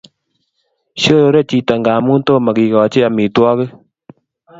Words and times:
Shorore 1.01 1.41
chiton 1.49 1.79
ngamun 1.81 2.19
tomo 2.27 2.49
kikachi 2.57 2.99
amitwakik 3.07 3.71